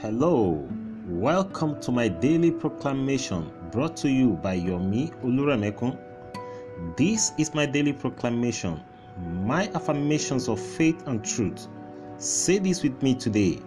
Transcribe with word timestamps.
Hello, 0.00 0.66
welcome 1.08 1.78
to 1.82 1.92
my 1.92 2.08
daily 2.08 2.50
proclamation 2.50 3.52
brought 3.70 3.98
to 3.98 4.08
you 4.08 4.30
by 4.42 4.58
Yomi 4.58 5.12
Oluremekun. 5.22 5.94
This 6.96 7.32
is 7.36 7.52
my 7.54 7.66
daily 7.66 7.92
proclamation, 7.92 8.80
my 9.44 9.68
affirmations 9.74 10.48
of 10.48 10.58
faith 10.58 11.06
and 11.06 11.22
truth. 11.22 11.68
Say 12.16 12.58
this 12.60 12.82
with 12.82 13.02
me 13.02 13.14
today. 13.14 13.60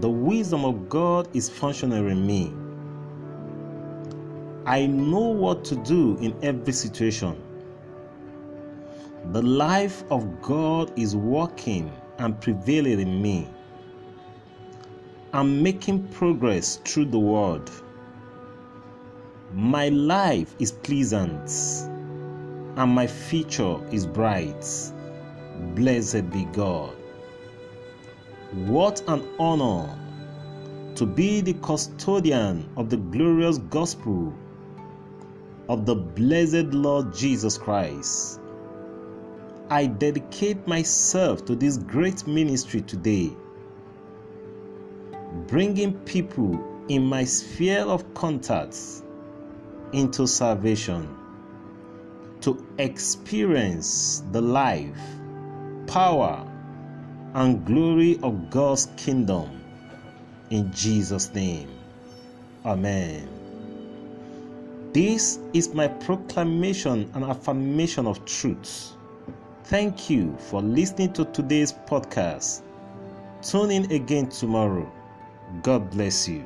The 0.00 0.10
wisdom 0.10 0.66
of 0.66 0.90
God 0.90 1.34
is 1.34 1.48
functional 1.48 2.06
in 2.08 2.26
me. 2.26 2.52
I 4.66 4.84
know 4.84 5.20
what 5.30 5.64
to 5.64 5.76
do 5.76 6.18
in 6.18 6.36
every 6.42 6.74
situation. 6.74 7.42
The 9.32 9.40
life 9.40 10.04
of 10.10 10.42
God 10.42 10.92
is 10.98 11.16
working 11.16 11.90
and 12.18 12.38
prevailing 12.42 13.00
in 13.00 13.22
me. 13.22 13.48
I'm 15.32 15.62
making 15.62 16.08
progress 16.08 16.76
through 16.84 17.06
the 17.06 17.18
word. 17.18 17.70
My 19.52 19.90
life 19.90 20.54
is 20.58 20.72
pleasant 20.72 21.50
and 22.78 22.94
my 22.94 23.06
future 23.06 23.76
is 23.92 24.06
bright. 24.06 24.64
Blessed 25.74 26.30
be 26.30 26.44
God. 26.52 26.96
What 28.52 29.02
an 29.06 29.22
honor 29.38 29.98
to 30.94 31.04
be 31.04 31.42
the 31.42 31.54
custodian 31.54 32.66
of 32.78 32.88
the 32.88 32.96
glorious 32.96 33.58
gospel 33.58 34.32
of 35.68 35.84
the 35.84 35.94
blessed 35.94 36.72
Lord 36.72 37.14
Jesus 37.14 37.58
Christ. 37.58 38.40
I 39.68 39.84
dedicate 39.84 40.66
myself 40.66 41.44
to 41.44 41.54
this 41.54 41.76
great 41.76 42.26
ministry 42.26 42.80
today, 42.80 43.30
bringing 45.46 45.92
people 46.00 46.84
in 46.88 47.04
my 47.04 47.24
sphere 47.24 47.80
of 47.80 48.14
contacts 48.14 49.02
into 49.92 50.26
salvation 50.26 51.08
to 52.40 52.66
experience 52.78 54.22
the 54.32 54.40
life, 54.40 54.98
power, 55.86 56.46
and 57.34 57.64
glory 57.66 58.18
of 58.22 58.50
God's 58.50 58.86
kingdom. 58.96 59.60
In 60.50 60.72
Jesus' 60.72 61.32
name, 61.34 61.68
Amen. 62.64 63.28
This 64.92 65.38
is 65.52 65.74
my 65.74 65.88
proclamation 65.88 67.10
and 67.14 67.24
affirmation 67.24 68.06
of 68.06 68.24
truth. 68.24 68.92
Thank 69.64 70.08
you 70.08 70.36
for 70.38 70.62
listening 70.62 71.12
to 71.12 71.24
today's 71.26 71.72
podcast. 71.72 72.62
Tune 73.42 73.70
in 73.70 73.92
again 73.92 74.28
tomorrow. 74.28 74.90
God 75.62 75.90
bless 75.90 76.28
you. 76.28 76.44